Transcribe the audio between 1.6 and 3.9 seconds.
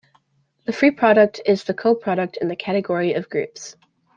the coproduct in the category of groups.